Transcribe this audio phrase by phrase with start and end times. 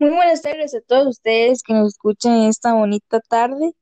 [0.00, 3.74] Muy buenas tardes a todos ustedes que nos escuchan esta bonita tarde.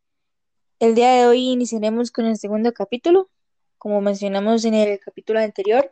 [0.79, 3.31] El día de hoy iniciaremos con el segundo capítulo.
[3.78, 5.90] Como mencionamos en el capítulo anterior,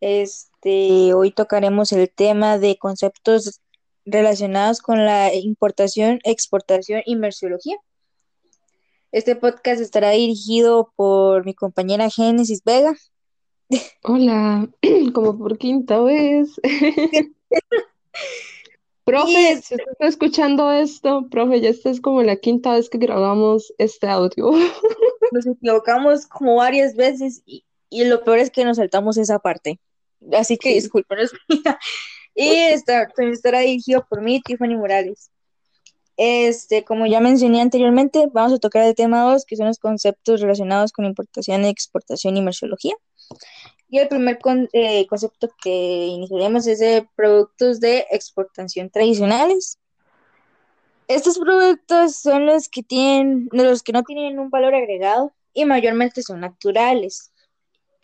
[0.00, 3.60] este, hoy tocaremos el tema de conceptos
[4.06, 7.76] relacionados con la importación, exportación y merciología.
[9.12, 12.94] Este podcast estará dirigido por mi compañera Génesis Vega.
[14.04, 14.70] Hola,
[15.12, 16.58] como por quinta vez.
[19.04, 22.98] Profe, si usted está escuchando esto, profe, ya esta es como la quinta vez que
[22.98, 24.50] grabamos este audio.
[25.32, 29.78] Nos equivocamos como varias veces y, y lo peor es que nos saltamos esa parte.
[30.32, 31.32] Así que discúlpenos.
[32.34, 35.30] y está, también estará dirigido por mí, Tiffany Morales.
[36.16, 40.40] Este, como ya mencioné anteriormente, vamos a tocar el tema 2, que son los conceptos
[40.40, 42.94] relacionados con importación, exportación y merciología.
[43.94, 44.40] Y el primer
[44.72, 49.78] eh, concepto que iniciaremos es de productos de exportación tradicionales.
[51.06, 56.24] Estos productos son los que tienen, los que no tienen un valor agregado y mayormente
[56.24, 57.32] son naturales.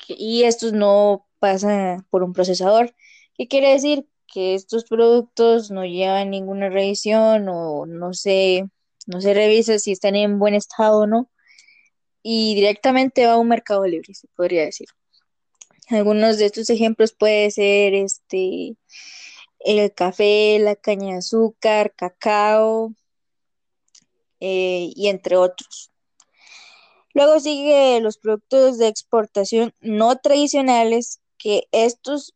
[0.06, 2.94] Y estos no pasan por un procesador.
[3.36, 4.06] ¿Qué quiere decir?
[4.32, 8.62] Que estos productos no llevan ninguna revisión o no se,
[9.08, 11.28] no se revisa si están en buen estado o no.
[12.22, 14.86] Y directamente va a un mercado libre, se podría decir.
[15.90, 18.76] Algunos de estos ejemplos puede ser este,
[19.58, 22.94] el café, la caña de azúcar, cacao,
[24.40, 25.90] eh, y entre otros.
[27.12, 32.34] Luego sigue los productos de exportación no tradicionales, que estos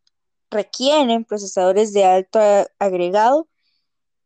[0.51, 2.41] requieren procesadores de alto
[2.79, 3.49] agregado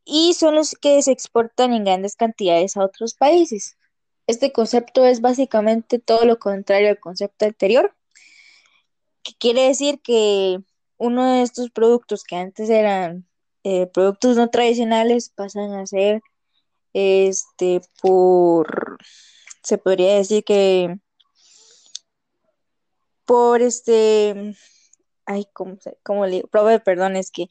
[0.05, 3.77] y son los que se exportan en grandes cantidades a otros países.
[4.27, 7.95] Este concepto es básicamente todo lo contrario al concepto anterior,
[9.39, 10.59] quiere decir que
[10.97, 13.27] uno de estos productos que antes eran
[13.65, 16.21] eh, productos no tradicionales pasan a ser
[16.93, 18.99] este por
[19.63, 20.97] se podría decir que
[23.25, 24.55] por este
[25.27, 26.49] ay cómo cómo le digo
[26.85, 27.49] perdón es que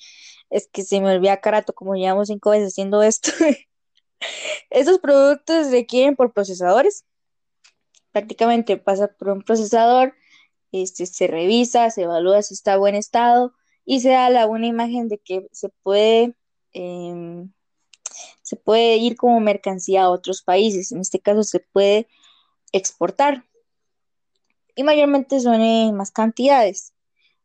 [0.49, 3.31] es que se me olvida carato como llevamos cinco veces haciendo esto.
[4.69, 7.05] Estos productos requieren por procesadores.
[8.11, 10.13] Prácticamente pasa por un procesador
[10.71, 13.53] este se revisa se evalúa si está en buen estado
[13.85, 16.35] y se da la buena imagen de que se puede
[16.73, 17.51] em,
[18.47, 20.91] se puede ir como mercancía a otros países.
[20.91, 22.07] En este caso se puede
[22.71, 23.45] exportar
[24.75, 26.93] y mayormente son en más cantidades.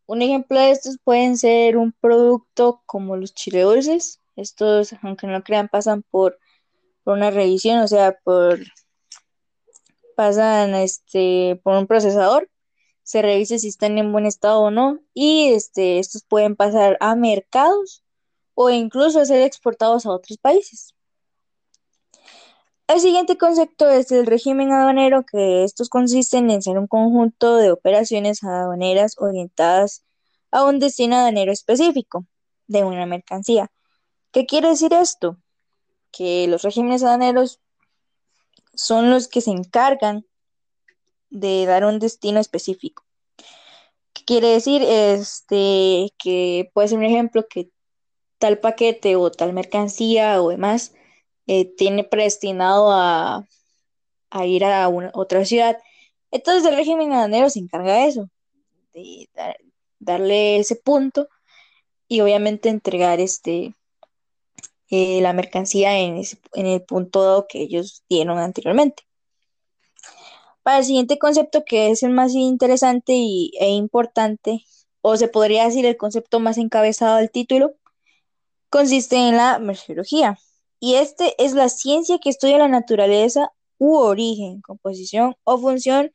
[0.07, 4.21] Un ejemplo de estos pueden ser un producto como los chile dulces.
[4.37, 6.39] Estos, aunque no lo crean, pasan por,
[7.03, 8.61] por una revisión, o sea, por
[10.15, 12.49] pasan este por un procesador,
[13.13, 17.15] se revisa si están en buen estado o no, y este, estos pueden pasar a
[17.15, 18.03] mercados
[18.55, 20.95] o incluso ser exportados a otros países.
[22.87, 27.71] El siguiente concepto es el régimen aduanero, que estos consisten en ser un conjunto de
[27.71, 30.07] operaciones aduaneras orientadas
[30.51, 32.25] a un destino aduanero específico
[32.67, 33.71] de una mercancía.
[34.31, 35.37] ¿Qué quiere decir esto?
[36.13, 37.61] Que los regímenes aduaneros
[38.73, 40.25] son los que se encargan
[41.33, 43.05] de dar un destino específico.
[44.13, 44.83] ¿Qué quiere decir?
[44.83, 47.71] Este, que puede ser un ejemplo que
[48.39, 50.95] tal paquete o tal mercancía o demás
[51.47, 53.47] eh, tiene predestinado a,
[54.45, 55.79] ir a una, otra ciudad.
[56.31, 58.31] Entonces el régimen aduanero se encarga de eso,
[58.95, 59.57] de dar,
[59.99, 61.29] darle ese punto
[62.09, 63.75] y obviamente entregar este,
[64.91, 69.05] eh, la mercancía en, ese, en, el punto dado que ellos dieron anteriormente.
[70.63, 74.65] Para el siguiente concepto, que es el más interesante y, e importante,
[75.01, 77.75] o se podría decir el concepto más encabezado del título,
[78.71, 80.39] consiste en la merciología.
[80.79, 86.13] Y este es la ciencia que estudia la naturaleza u origen, composición o función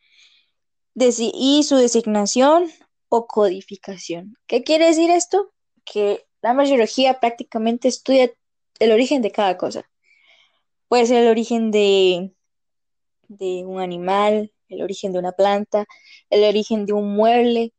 [0.94, 2.72] de, y su designación
[3.10, 4.36] o codificación.
[4.48, 5.52] ¿Qué quiere decir esto?
[5.86, 8.32] Que la merciología prácticamente estudia
[8.80, 9.90] el origen de cada cosa.
[10.88, 12.34] Puede ser el origen de,
[13.28, 15.86] de un animal, el origen de una planta,
[16.30, 17.74] el origen de un mueble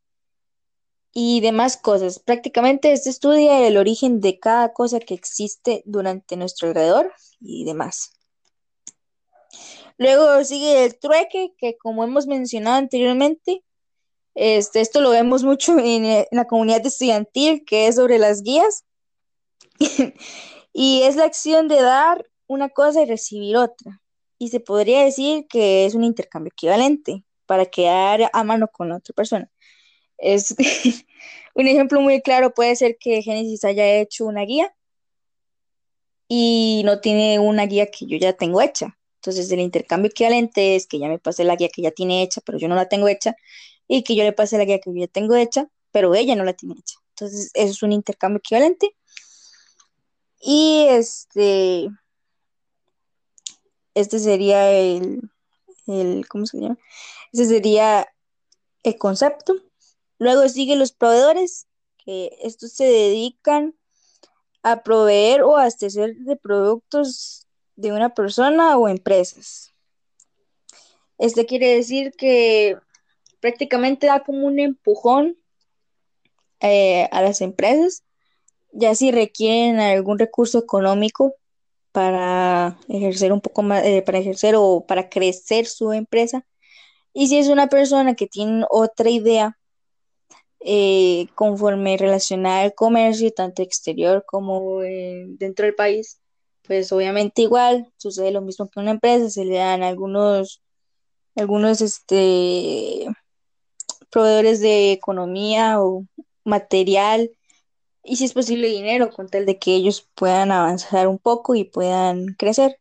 [1.13, 2.19] y demás cosas.
[2.19, 8.13] Prácticamente este estudia el origen de cada cosa que existe durante nuestro alrededor y demás.
[9.97, 13.65] Luego sigue el trueque, que como hemos mencionado anteriormente,
[14.35, 18.85] este, esto lo vemos mucho en, en la comunidad estudiantil, que es sobre las guías.
[20.73, 24.01] y es la acción de dar una cosa y recibir otra.
[24.39, 28.97] Y se podría decir que es un intercambio equivalente para quedar a mano con la
[28.97, 29.51] otra persona.
[30.19, 30.55] Es
[31.55, 34.75] un ejemplo muy claro puede ser que Génesis haya hecho una guía
[36.29, 38.99] y no tiene una guía que yo ya tengo hecha.
[39.17, 42.41] Entonces el intercambio equivalente es que ya me pase la guía que ya tiene hecha,
[42.45, 43.35] pero yo no la tengo hecha,
[43.89, 46.45] y que yo le pase la guía que yo ya tengo hecha, pero ella no
[46.45, 46.97] la tiene hecha.
[47.11, 48.95] Entonces eso es un intercambio equivalente.
[50.41, 51.89] Y este,
[54.01, 55.31] este sería el,
[55.87, 56.79] el, ¿cómo se llama?
[57.33, 58.07] Ese sería
[58.85, 59.55] el concepto.
[60.19, 61.67] Luego siguen los proveedores,
[62.05, 63.75] que estos se dedican
[64.63, 67.47] a proveer o abastecer de productos
[67.77, 69.73] de una persona o empresas.
[71.19, 72.77] Este quiere decir que
[73.41, 75.37] prácticamente da como un empujón
[76.61, 78.05] eh, a las empresas,
[78.73, 81.35] ya si requieren algún recurso económico
[81.99, 86.47] para ejercer un poco más, eh, para ejercer o para crecer su empresa.
[87.13, 89.59] Y si es una persona que tiene otra idea
[90.61, 96.21] eh, conforme relacionada al comercio, tanto exterior como eh, dentro del país,
[96.63, 100.63] pues obviamente igual sucede lo mismo que una empresa, se le dan algunos,
[101.35, 103.09] algunos este,
[104.09, 106.05] proveedores de economía o
[106.45, 107.33] material
[108.09, 111.65] y si es posible dinero con tal de que ellos puedan avanzar un poco y
[111.65, 112.79] puedan crecer.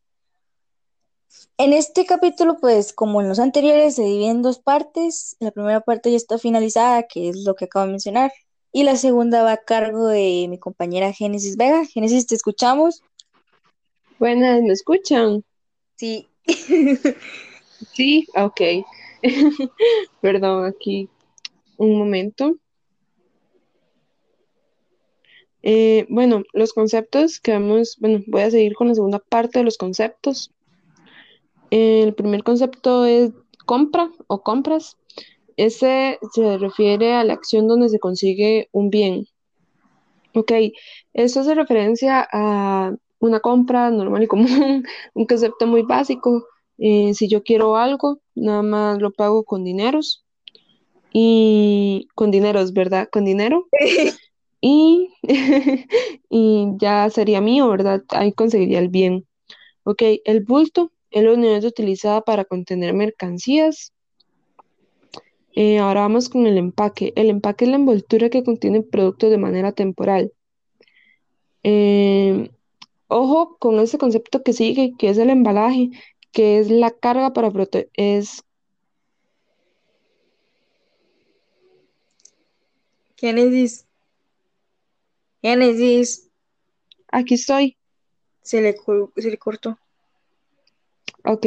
[1.57, 5.35] En este capítulo, pues como en los anteriores, se divide en dos partes.
[5.39, 8.31] La primera parte ya está finalizada, que es lo que acabo de mencionar,
[8.71, 11.85] y la segunda va a cargo de mi compañera Génesis Vega.
[11.85, 13.01] Génesis, ¿te escuchamos?
[14.19, 15.43] Buenas, ¿me escuchan?
[15.95, 16.27] Sí.
[17.93, 18.61] Sí, ok.
[20.21, 21.09] Perdón, aquí
[21.77, 22.55] un momento.
[25.69, 29.65] Eh, bueno, los conceptos que vamos, bueno, voy a seguir con la segunda parte de
[29.65, 30.53] los conceptos.
[31.71, 33.31] El primer concepto es
[33.65, 34.95] compra o compras.
[35.57, 39.27] Ese se refiere a la acción donde se consigue un bien.
[40.33, 40.53] Ok,
[41.11, 44.85] eso hace referencia a una compra normal y común,
[45.15, 46.45] un concepto muy básico.
[46.77, 50.23] Eh, si yo quiero algo, nada más lo pago con dineros
[51.11, 53.09] y con dineros, ¿verdad?
[53.11, 53.67] Con dinero.
[54.61, 55.13] Y,
[56.29, 58.03] y ya sería mío, ¿verdad?
[58.09, 59.27] Ahí conseguiría el bien.
[59.83, 63.93] Ok, el bulto es la unidad utilizada para contener mercancías.
[65.53, 67.13] Eh, ahora vamos con el empaque.
[67.15, 70.31] El empaque es la envoltura que contiene productos de manera temporal.
[71.63, 72.51] Eh,
[73.07, 75.89] ojo con ese concepto que sigue, que es el embalaje,
[76.31, 77.89] que es la carga para proteger.
[77.95, 78.43] Es...
[85.41, 86.29] Génesis.
[87.11, 87.77] Aquí estoy.
[88.41, 88.75] Se le,
[89.17, 89.77] se le cortó.
[91.23, 91.45] Ok,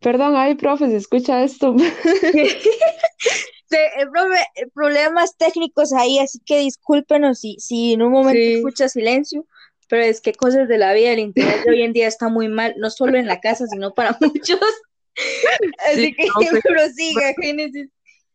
[0.00, 1.74] perdón, ay, profe, se escucha esto.
[3.70, 4.38] el profe,
[4.74, 8.54] problemas técnicos ahí, así que discúlpenos si, si en un momento Sí.
[8.54, 9.46] escucha silencio,
[9.88, 12.48] pero es que cosas de la vida, el internet de hoy en día está muy
[12.48, 14.60] mal, no solo en la casa, sino para muchos.
[15.86, 16.60] Así Sí, que profe.
[16.62, 17.88] prosiga, Génesis.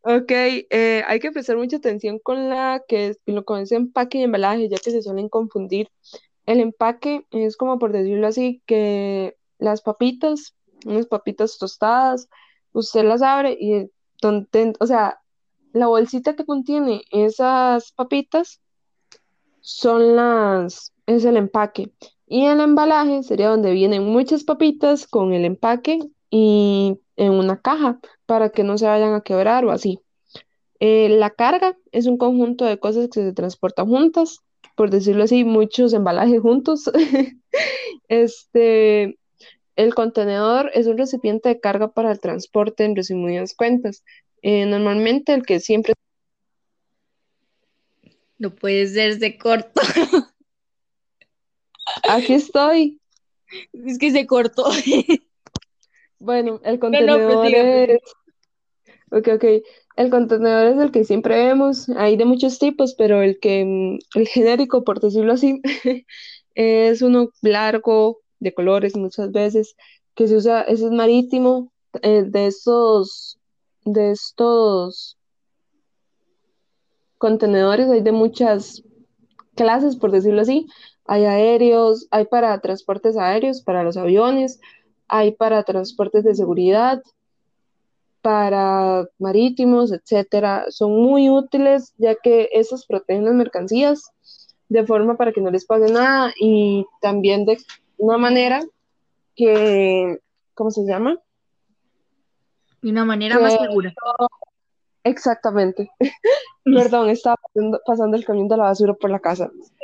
[0.09, 4.19] Ok, eh, hay que prestar mucha atención con la que es, lo con ese empaque
[4.19, 5.89] y embalaje, ya que se suelen confundir.
[6.45, 10.55] El empaque es como por decirlo así, que las papitas,
[10.85, 12.29] unas papitas tostadas,
[12.71, 15.19] usted las abre y donde, o sea,
[15.73, 18.61] la bolsita que contiene esas papitas
[19.59, 21.91] son las, es el empaque.
[22.27, 25.99] Y el embalaje sería donde vienen muchas papitas con el empaque
[26.29, 29.99] y en una caja para que no se vayan a quebrar o así.
[30.79, 34.39] Eh, la carga es un conjunto de cosas que se transportan juntas,
[34.75, 36.89] por decirlo así, muchos embalajes juntos.
[38.09, 39.17] Este,
[39.75, 44.03] el contenedor es un recipiente de carga para el transporte, en resumidas cuentas.
[44.41, 45.93] Eh, normalmente el que siempre
[48.39, 49.81] No puede ser, se cortó.
[52.09, 52.99] aquí estoy.
[53.73, 54.65] Es que se cortó.
[56.19, 58.01] Bueno, el no, contenedor es
[59.11, 59.45] Ok, ok.
[59.95, 61.89] El contenedor es el que siempre vemos.
[61.89, 65.61] Hay de muchos tipos, pero el que, mm, el genérico, por decirlo así,
[66.55, 69.75] es uno largo, de colores muchas veces,
[70.13, 71.71] que se usa, ese es marítimo,
[72.03, 73.39] eh, de estos,
[73.85, 75.17] de estos
[77.17, 78.83] contenedores hay de muchas
[79.55, 80.67] clases, por decirlo así.
[81.05, 84.59] Hay aéreos, hay para transportes aéreos, para los aviones,
[85.07, 87.01] hay para transportes de seguridad,
[88.21, 94.11] para marítimos, etcétera, son muy útiles ya que estos protegen las mercancías
[94.69, 97.57] de forma para que no les pase nada y también de
[97.97, 98.61] una manera
[99.35, 100.19] que,
[100.53, 101.17] ¿cómo se llama?
[102.81, 103.93] De una manera más segura.
[105.03, 105.89] Exactamente.
[106.65, 109.49] Perdón, estaba pasando, pasando el camión de la basura por la casa.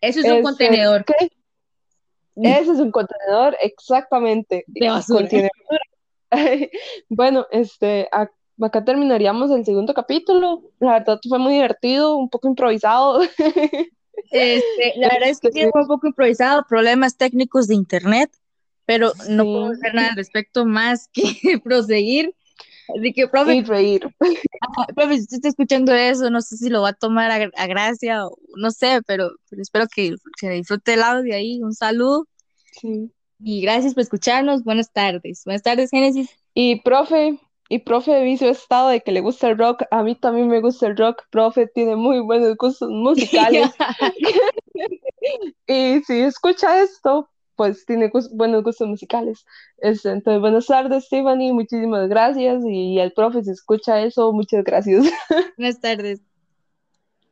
[0.00, 1.04] Eso es un Este, contenedor.
[1.04, 1.32] ¿qué?
[2.42, 4.64] Ese es un contenedor, exactamente.
[4.66, 5.28] De basura.
[7.08, 10.62] Bueno, este, acá terminaríamos el segundo capítulo.
[10.78, 13.20] La verdad fue muy divertido, un poco improvisado.
[14.32, 18.28] Este, la verdad es que sí, fue un poco improvisado, problemas técnicos de internet,
[18.84, 19.52] pero no Sí.
[19.52, 21.22] puedo hacer nada al respecto más que
[21.64, 22.34] proseguir.
[22.96, 24.08] Así que, profe, Y reír.
[24.94, 27.66] profe, si usted está escuchando eso, no sé si lo va a tomar a, a
[27.66, 31.60] gracia o no sé, pero, pero espero que se disfrute el audio ahí.
[31.62, 32.26] Un saludo
[32.80, 33.10] Sí.
[33.40, 34.64] y gracias por escucharnos.
[34.64, 35.42] Buenas tardes.
[35.44, 36.30] Buenas tardes, Génesis.
[36.54, 39.82] Y profe, y profe vi su estado de que le gusta el rock.
[39.90, 41.22] A mí también me gusta el rock.
[41.30, 43.70] Profe tiene muy buenos gustos musicales.
[45.66, 47.28] Y si escucha esto,
[47.58, 49.44] pues tiene buenos gustos musicales.
[49.78, 51.52] Este, entonces, buenas tardes, Tiffany.
[51.52, 52.62] Muchísimas gracias.
[52.64, 55.06] Y el profe, si escucha eso, muchas gracias.
[55.58, 56.27] Buenas tardes.